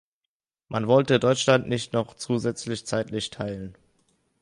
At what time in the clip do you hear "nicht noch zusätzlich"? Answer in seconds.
1.69-2.87